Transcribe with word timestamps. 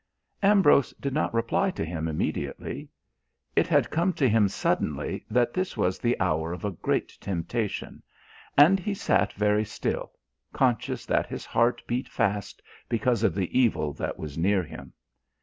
Ambrose 0.41 0.95
did 0.99 1.13
not 1.13 1.31
reply 1.31 1.69
to 1.69 1.85
him 1.85 2.07
immediately. 2.07 2.89
It 3.55 3.67
had 3.67 3.91
come 3.91 4.13
to 4.13 4.27
him 4.27 4.47
suddenly 4.47 5.27
that 5.29 5.53
this 5.53 5.77
was 5.77 5.99
the 5.99 6.19
hour 6.19 6.53
of 6.53 6.65
a 6.65 6.71
great 6.71 7.09
temptation, 7.21 8.01
and 8.57 8.79
he 8.79 8.95
sat 8.95 9.31
very 9.33 9.63
still, 9.63 10.13
conscious 10.53 11.05
that 11.05 11.27
his 11.27 11.45
heart 11.45 11.83
beat 11.85 12.09
fast 12.09 12.63
because 12.89 13.21
of 13.21 13.35
the 13.35 13.55
evil 13.55 13.93
that 13.93 14.17
was 14.17 14.39
near 14.39 14.63
him. 14.63 14.91